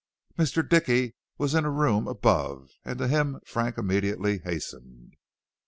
Mr. 0.35 0.67
Dickey 0.67 1.13
was 1.37 1.53
in 1.53 1.63
a 1.63 1.69
room 1.69 2.07
above, 2.07 2.71
and 2.83 2.97
to 2.97 3.07
him 3.07 3.39
Frank 3.45 3.77
immediately 3.77 4.39
hastened. 4.39 5.13